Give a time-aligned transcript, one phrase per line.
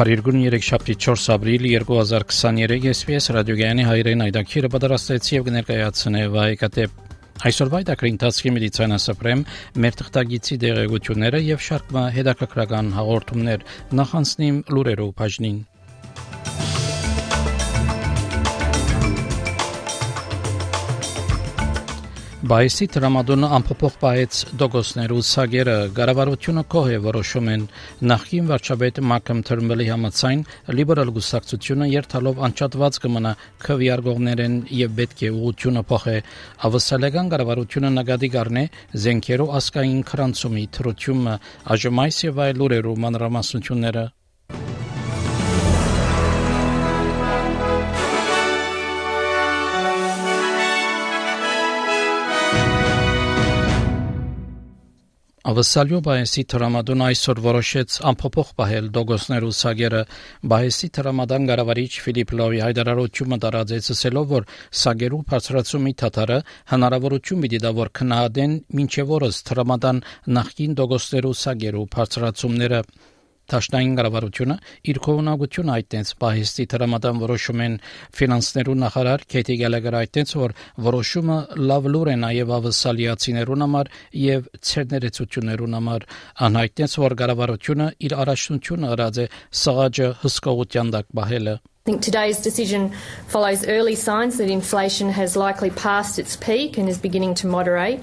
[0.00, 6.86] Փարիգուն 3 շաբթի 4 ապրիլ 2023 SPS ռադիոգյանի հայրեն այդակիրը պատրաստեց եւ կներկայացնե վայկատե
[7.50, 9.42] Այսօրվա դակրին տասկի մեդիցինասապրեմ
[9.84, 13.66] մեր թղթագիտի դեղեցությունները եւ շարք հետաքրքրական հաղորդումներ
[14.00, 15.60] նախանցնիմ լուրերով բաժնին
[22.40, 27.64] Բայսի տրամադոնը ամփոփող պահեց դոգոսներու սագերը գարավարությունը կող է որոշում են
[28.12, 30.44] նախին վարչապետ Մակամ Թերմբելի համացայն
[30.78, 33.32] լիբերալ գուսակցությունը երթալով անչատված կմնա
[33.66, 36.14] քվիարգողներեն եւ պետք է ուղությունը փոխե
[36.70, 38.62] ավսալական գարավարությունը նկատի կառնե
[39.04, 41.36] զենքերու ասկային քրանցումի թրությունը
[41.76, 44.06] ԱԺՄ-ի եւ այլ լուրերու մանրամասնությունները
[55.50, 60.02] Ավսալյո բայեսի տրամադոն այսօր որոշեց ամփոփող պահել դոգոսներու սագերը
[60.52, 64.46] բայեսի տրամադան գարավարիչ Ֆիլիպ Լովի հայտարարությունը տարածեց ասելով որ
[64.82, 66.38] սագերու բարձրացումի թաթարը
[66.74, 70.02] հնարավորություն մի դիտա որ քնահատեն մինչև օրս տրամադան
[70.38, 72.84] նախքին դոգոսներու սագերու բարձրացումները
[73.50, 74.56] Տաշնային կառավարությունը
[74.90, 77.74] իր կողմնակությունը այդտենց պահեստի դրամատան որոշում են
[78.20, 80.54] ֆինանսներու նախարար Քեթի Գալագեր այդտենց որ
[80.90, 81.38] որոշումը
[81.70, 86.06] լավ լուր է նաև ավսալիացիներուն համար եւ ցերներեցություններուն համար
[86.50, 89.26] անհայտենց որ կառավարությունը իր առաջնությունը ըրած է
[89.64, 92.92] սղաճը հսկողության դակ բահելը I think today's decision
[93.26, 98.02] follows early signs that inflation has likely passed its peak and is beginning to moderate.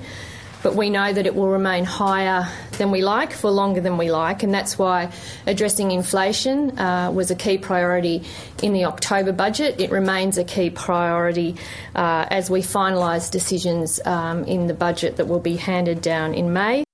[0.68, 2.46] But we know that it will remain higher
[2.78, 5.10] than we like for longer than we like, and that's why
[5.46, 8.22] addressing inflation uh, was a key priority
[8.62, 9.80] in the October budget.
[9.80, 11.56] It remains a key priority
[11.96, 16.52] uh, as we finalise decisions um, in the budget that will be handed down in
[16.52, 16.87] May.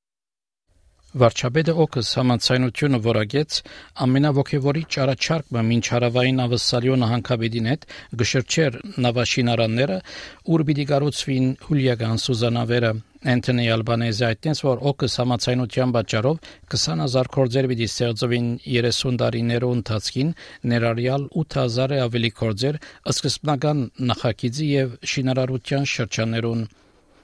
[1.21, 3.57] Վարչապետը օկս համացայնությունը որակեց
[4.05, 7.85] ամենավոգևորի ճարաչարկը մինչ հարավային ավսալյոնը հանքավետին հետ
[8.21, 9.99] գշրջեր նավաշինարանները
[10.55, 12.91] ուր պիտի կառուցվին հուլիական սուզանավերը
[13.33, 16.39] Անտոնի Ալբանեզի այդտենց որ օկս համացայնության պատճառով
[16.73, 20.35] 20000 կորձեր պիտի ստեղծվին 30 տարիներու ընթացքին
[20.73, 22.79] ներառյալ 8000-ը ավելի կորձեր
[23.13, 26.65] սկզբնական նախագիծի եւ շինարարության շրջաներուն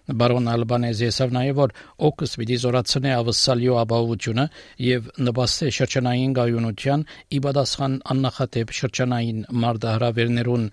[0.09, 1.73] Բարոն Ալբանեզի ասավ նաև որ
[2.07, 4.45] օկս պիտի զորացնե ավսալյո ապահովությունը
[4.85, 7.03] եւ նպաստե շրջանային գայունության
[7.39, 10.65] իբադասխան աննախադեպ շրջանային մարդահրավերներուն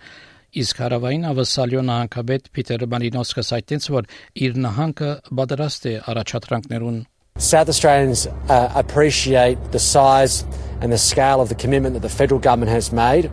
[0.56, 4.08] իսկ հարավային ավսալյո նահանգապետ Պիտեր Մարինոսկս այդտենց որ
[4.46, 5.10] իր նահանգը
[5.40, 7.04] պատրաստ է առաջադրանքներուն
[7.36, 10.46] South Australians uh, appreciate the size
[10.80, 13.30] and the scale of the commitment that the federal government has made.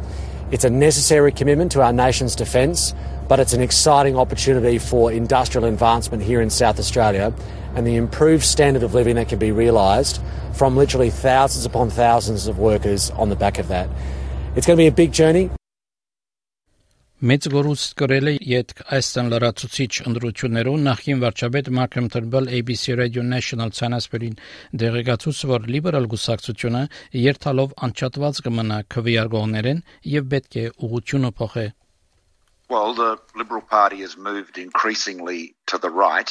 [0.52, 2.94] It's a necessary commitment to our nation's defence
[3.28, 7.34] but it's an exciting opportunity for industrial advancement here in South Australia
[7.76, 10.22] and the improved standard of living that can be realised
[10.54, 13.90] from literally thousands upon thousands of workers on the back of that.
[14.56, 15.50] It's going to be a big journey.
[17.24, 23.72] Մեծ գորուստ կրել է յետք այստան լրացուցիչ ընդրություններով նախին վարչապետ Մարկրեմ Թրբել ABC Radio National
[23.78, 24.36] Channel-ին
[24.82, 26.82] դեղեկացուց որ լիբերալ գուսակցությունը
[27.22, 29.80] երթալով անչատված կմնա քվիարգողներեն
[30.18, 31.66] եւ պետք է ուղղությունը փոխի
[32.74, 36.28] Well, the Liberal Party has moved increasingly to the right,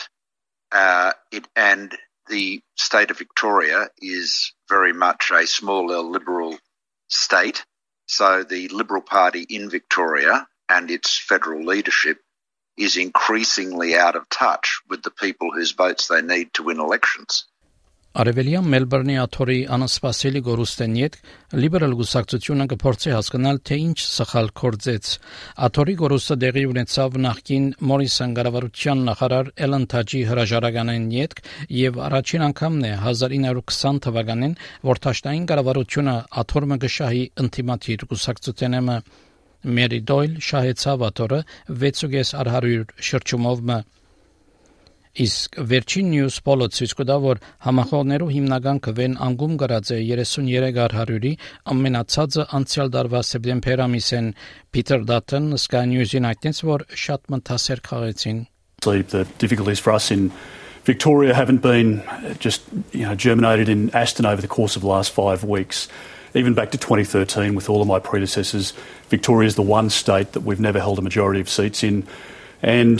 [0.72, 1.97] uh, it, and
[2.28, 6.58] the state of Victoria is very much a small liberal
[7.06, 7.64] state.
[8.06, 12.19] So the Liberal Party in Victoria and its federal leadership
[12.76, 17.47] is increasingly out of touch with the people whose votes they need to win elections.
[18.12, 21.14] Արևելյան Մելբուրնի աթորի անսպասելի գորուստեն յետ
[21.62, 25.12] լիբերալ գուսակցությունը կփորձի հասկանալ թե ինչ սխալ կործեց։
[25.68, 31.41] Աթորի գորուստը դեղի ունեցավ նախկին Մորիսոն գարավարության նախարար Էլեն Թաջի հրաժարականեն յետ
[31.78, 34.54] եւ առաջին անգամն է 1920 թվականին,
[34.92, 39.00] որ Թաշտային գարավարությունը աթորը գշահի ինտիմատիր գուսակցությունեմը
[39.72, 41.42] Մերի Դոյլ շահեցավ աթորը
[41.80, 43.80] 6.5 արհարյուր շրջումով մը
[45.17, 51.32] Իսկ վերջին News Poll-ը ցույց կտա, որ համախոհներու հիմնական քվեն անգում գրած է 33-100-ի
[51.73, 54.28] ամենացածը անցյալ դարվա սեպտեմբեր ամիսին
[54.70, 58.46] Peter Dutton Sky News-ին այդտենց որ շատ մտասեր խաղեցին.
[58.85, 60.29] The difficulties for us in
[60.85, 62.03] Victoria haven't been
[62.40, 62.61] just
[62.94, 65.88] you know germinated in Aston over the course of the last five weeks.
[66.35, 68.72] Even back to 2013, with all of my predecessors,
[69.09, 72.05] Victoria is the one state that we've never held a majority of seats in.
[72.61, 72.99] And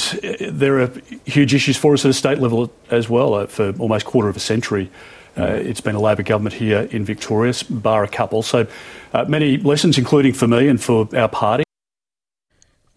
[0.52, 0.92] there are
[1.26, 3.34] huge issues for us at a state level as well.
[3.34, 4.90] Uh, for almost a quarter of a century,
[5.38, 8.44] uh, it's been a Labor government here in Victoria, bar a couple.
[8.44, 8.68] So
[9.14, 11.64] uh, many lessons, including for me and for our party.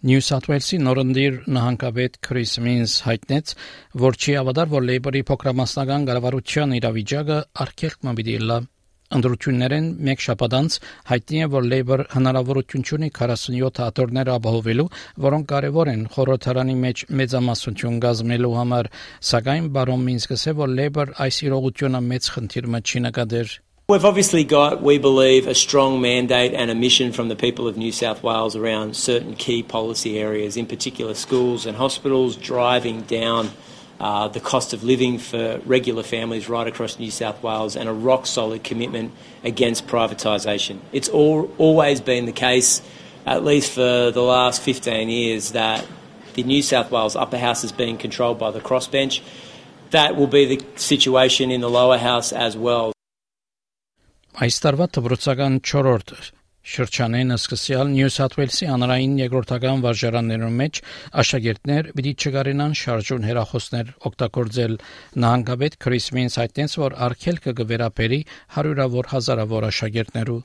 [0.00, 3.50] Նյու Սաթ Ուելսի նորնդիր նահանգապետ Քրիս Մինս հայտնեց,
[4.00, 8.56] որ չի ավադար, որ Լեյբորի փոքրամասնական կառավարության իրավիճակը արգելք մը լա
[9.13, 10.78] Ընդրություններեն մեկ շաբաթ անց
[11.10, 14.88] հայտնի է, որ Labour հնարավորություն ունի 47 հատորներ ապահովելու,
[15.25, 18.90] որոնք կարևոր են խորհրդարանի մեջ մեծամասնություն գազմելու համար,
[19.30, 23.56] սակայն բարոն Մինսկսը որ Labour այս իրողությունը մեծ խնդիր մը չի նկատեր
[23.88, 27.78] We've obviously got, we believe, a strong mandate and a mission from the people of
[27.78, 33.51] New South Wales around certain key policy areas, in particular schools and hospitals, driving down
[34.00, 37.93] uh, the cost of living for regular families right across New South Wales, and a
[37.93, 39.12] rock solid commitment
[39.44, 40.79] against privatisation.
[40.93, 42.81] It's all, always been the case,
[43.26, 45.87] at least for the last 15 years, that
[46.32, 49.20] the New South Wales upper house has been controlled by the crossbench.
[49.91, 52.93] That will be the situation in the lower house as well.
[54.41, 56.12] Այս տարվա դպրոցական 4-րդ
[56.65, 60.79] Շրջանեն սկսյալ Նյու Սաթ Ուելսի հանրային երկրորդական վարժարաններում մեջ
[61.21, 64.73] աշակերտներ պիտի չգարենան շարժուն հերախոսներ օգտագործել
[65.25, 68.19] նահանգապետ Քրիս Մինս հայտնեց որ արգելքը կվերապերի
[68.57, 70.41] հարյուրավոր հազարավոր աշակերտներու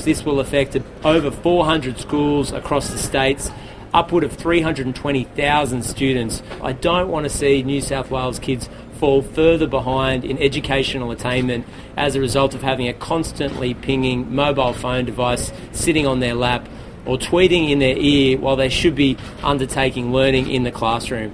[0.00, 3.52] This will affect over 400 schools across the states
[3.92, 6.42] upward of 320,000 students.
[6.62, 8.68] I don't want to see New South Wales kids
[9.00, 11.64] fall further behind in educational attainment
[11.96, 16.68] as a result of having a constantly pinging mobile phone device sitting on their lap
[17.06, 21.32] or tweeting in their ear while they should be undertaking learning in the classroom.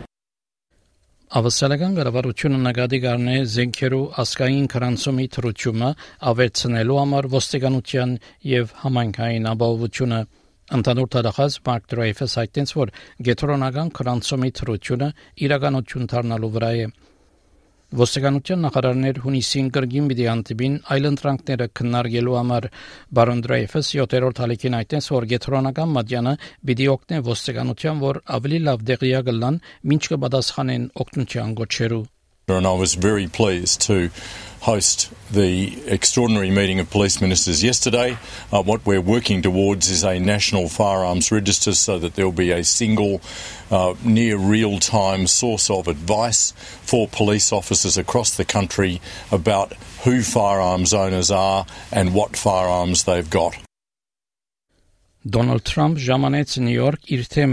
[1.37, 5.89] Ավասալական կառավարությունը նկատի կառնե զենքերու ասկային քրանցումի թրությունը
[6.31, 8.13] ավերցնելու համար ոստիկանության
[8.51, 10.21] եւ համայնքային ապահովությունը
[10.77, 12.93] Ընդհանուր տարախազ Մարկ Դրեյֆս հայտնեց, որ
[13.27, 15.11] գետրոնական քրանցումի թրությունը
[15.47, 16.87] իրականություն դառնալու վրա է։
[17.97, 22.67] Ոստիկանության նախարարներ հունիսին կրգին պիտի անտիբին այլընտրանքները քննարկելու համար
[23.19, 26.35] բարոն Դրեյֆս 7-րդ հալիքին այդտենց որ գետրոնական մատյանը
[26.71, 29.57] պիտի օգնե ոստիկանության որ ավելի լավ դեղյակ լան
[29.97, 32.05] ինչ կպատասխանեն օգնության գոչերու
[32.49, 34.11] And I was very pleased to
[34.66, 38.18] host the extraordinary meeting of police ministers yesterday.
[38.52, 42.64] Uh, what we're working towards is a national firearms register so that there'll be a
[42.64, 43.22] single,
[43.72, 46.52] uh, near real time source of advice
[46.84, 49.74] for police officers across the country about
[50.04, 53.58] who firearms owners are and what firearms they've got.
[55.28, 57.52] Donald Trump ժամանեց Նյու Յորք իր թեմ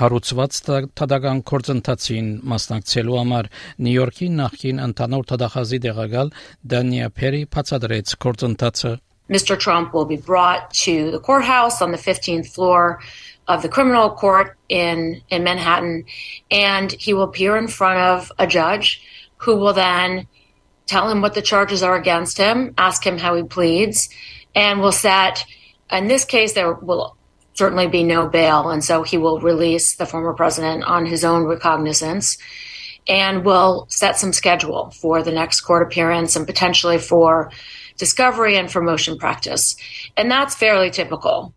[0.00, 0.58] հարուցված
[0.96, 3.48] թադական կորձընթացին մասնակցելու համար
[3.84, 6.32] Նյու Յորքի նախկին ընդհանուր թադախազի դեղակալ
[6.72, 8.92] Դանիա Փերի բացատրեց կորձընթացը
[9.30, 9.56] Mr.
[9.56, 13.00] Trump will be brought to the courthouse on the 15th floor
[13.46, 16.04] of the criminal court in in Manhattan
[16.50, 19.02] and he will appear in front of a judge
[19.38, 20.26] who will then
[20.86, 24.08] tell him what the charges are against him, ask him how he pleads,
[24.54, 25.44] and will set
[25.90, 27.16] in this case there will
[27.55, 28.69] certainly be no bail.
[28.69, 32.37] And so he will release the former president on his own recognizance
[33.07, 37.51] and will set some schedule for the next court appearance and potentially for
[37.97, 39.75] discovery and for motion practice.
[40.17, 41.53] And that's fairly typical.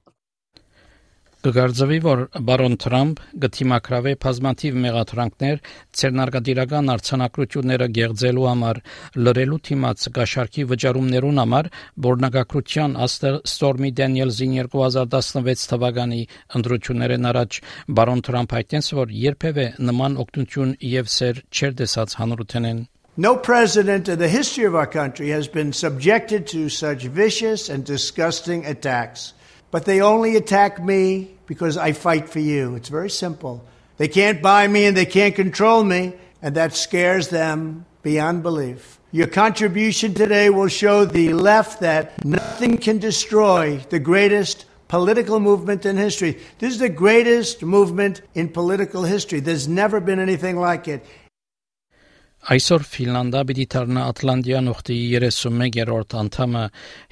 [1.48, 5.60] Կգարձվի, որ բարոն Թրամփ գտիմակրավե բազմաթիվ մեղադրանքներ
[5.96, 8.80] ցերնարգադիրական արցանակությունները գեղձելու համար
[9.16, 11.70] լրելու թիմաց գաշարքի վճարումներուն համար
[12.06, 16.20] բորնագակրության Ստորմի Դենիելզին 2016 թվականի
[16.60, 17.60] ընդրություններն առաջ
[17.96, 22.84] բարոն Թրամփ հայտնեց, որ երբևէ նման օգնություն եւ սեր չեր տեսած հանրութենեն
[23.16, 27.84] No president in the history of our country has been subjected to such vicious and
[27.84, 29.32] disgusting attacks.
[29.72, 32.76] But they only attack me because I fight for you.
[32.76, 33.64] It's very simple.
[33.96, 39.00] They can't buy me and they can't control me, and that scares them beyond belief.
[39.10, 45.84] Your contribution today will show the left that nothing can destroy the greatest political movement
[45.84, 46.38] in history.
[46.58, 49.40] This is the greatest movement in political history.
[49.40, 51.04] There's never been anything like it.
[52.38, 56.60] Այսօր Ֆինլանդա պիտի դառնա Ատլանտյան ուխտի 31-րդ անդամը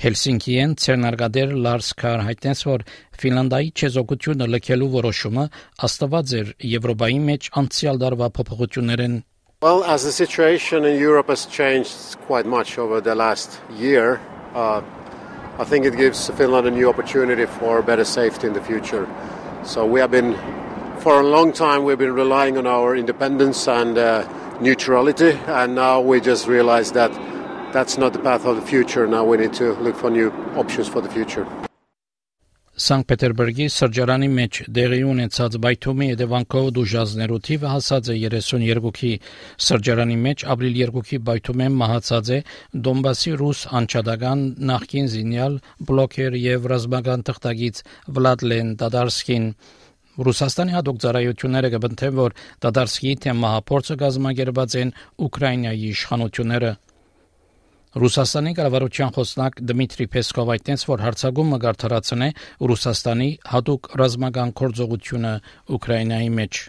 [0.04, 2.85] Հելսինկիեն ցերնարգադեր Լարս Քար հայտնեց, որ
[3.21, 5.47] Ֆինլանդայի չեզոքությունը լքելու որոշումը
[5.88, 9.18] աստված էր Եվրոպայի մեջ անցյալ դարվա փոփոխություններն
[9.62, 14.21] Well, as the situation in Europe has changed quite much over the last year,
[14.54, 14.83] uh,
[15.59, 19.09] I think it gives Finland a new opportunity for better safety in the future.
[19.64, 20.37] So we have been,
[20.99, 24.28] for a long time, we've been relying on our independence and uh,
[24.60, 27.12] neutrality, and now we just realize that
[27.72, 29.06] that's not the path of the future.
[29.06, 31.46] Now we need to look for new options for the future.
[32.76, 39.12] Սանկտ Պետերբուրգի սրճարանի մեջ դեղի ունեցած բայթումի հետևանքով դուժազներու թիվը հասած է 32-ի
[39.66, 42.38] սրճարանի մեջ ապրիլ 2-ի բայթումեն մահացած է
[42.88, 45.58] Դոնբասի ռուս անչադական նախկին զինյալ
[45.88, 47.82] բլոկեր եւ ռազմական թղթագից
[48.12, 49.48] Վլադլեն Դադարսկին
[50.16, 54.92] Ռուսաստանի հատուկ ծառայությունները կբնթեն, որ Դադարսկի թեմ մահապորցը գազམ་ագերված են
[55.26, 56.70] Ուկրաինայի իշխանությունները
[57.96, 62.28] Ռուսաստանի կառավարության խոսնակ Դմիտրի Պեսկով այդտենց որ հարցագումը գարթարացնե
[62.73, 65.35] Ռուսաստանի հատուկ ռազմական կորձողությունը
[65.80, 66.62] Ուկրաինայի մեջ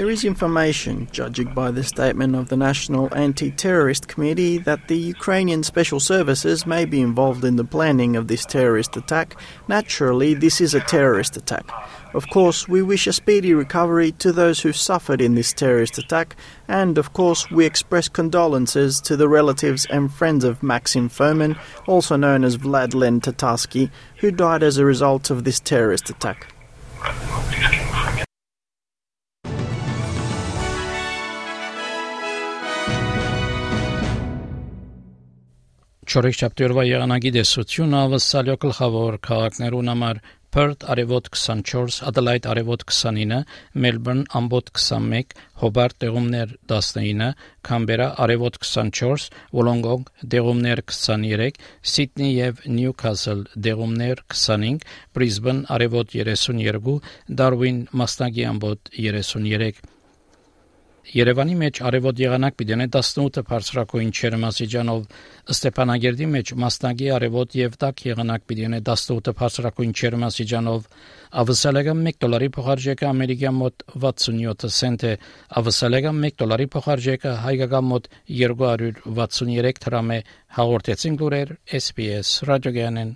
[0.00, 4.96] There is information, judging by the statement of the National Anti Terrorist Committee, that the
[4.96, 9.36] Ukrainian Special Services may be involved in the planning of this terrorist attack.
[9.68, 11.68] Naturally, this is a terrorist attack.
[12.14, 16.34] Of course, we wish a speedy recovery to those who suffered in this terrorist attack,
[16.66, 22.16] and of course, we express condolences to the relatives and friends of Maxim Fomin, also
[22.16, 26.54] known as Vladlen Tatarsky, who died as a result of this terrorist attack.
[36.10, 40.18] Չորեքշաբթի եղանակի դեսությունը ավսալյո գլխավոր քաղաքներուն համար
[40.56, 43.38] Perth արևոտ 24, Adelaide արևոտ 29,
[43.84, 47.28] Melbourne ամբոտ 21, Hobart տեղումներ 19,
[47.68, 51.62] Canberra արևոտ 24, Wollongong տեղումներ 23,
[51.92, 54.82] Sydney եւ Newcastle տեղումներ 25,
[55.14, 56.98] Brisbane արևոտ 32,
[57.30, 59.78] Darwin մասնագի ամբոտ 33
[61.09, 65.03] Երևանի մեջ արևոտ եղանակ պիտենե 18 բարձրակույն չերմասիջանով
[65.53, 70.89] Ստեփանագերդի մեջ մասնագի արևոտ եւ տակ եղանակ պիտենե 18 բարձրակույն չերմասիջանով
[71.45, 75.13] ավսալեգան 1 դոլարի փոխարժեքը ամերիկյան մոտ 67 سنت է
[75.61, 78.11] ավսալեգան 1 դոլարի փոխարժեքը հայկական մոտ
[78.41, 80.19] 263 դրամ է
[80.57, 83.15] հաղորդեցին լուրեր SPS ռադիոգյանեն